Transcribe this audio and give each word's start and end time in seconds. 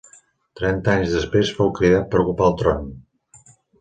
Trenta 0.61 0.93
anys 1.01 1.11
després 1.17 1.51
fou 1.59 1.69
cridat 1.81 2.09
per 2.15 2.23
ocupar 2.25 2.49
el 2.53 2.57
tron. 2.63 2.89